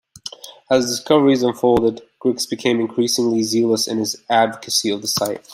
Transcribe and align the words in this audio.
As 0.71 0.85
the 0.85 0.93
discoveries 0.95 1.43
unfolded, 1.43 2.01
Griggs 2.17 2.47
became 2.47 2.81
increasingly 2.81 3.43
zealous 3.43 3.87
in 3.87 3.99
his 3.99 4.15
advocacy 4.31 4.89
of 4.89 5.03
the 5.03 5.07
site. 5.07 5.47